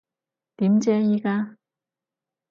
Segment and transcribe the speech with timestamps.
[0.55, 1.57] 點啫依家？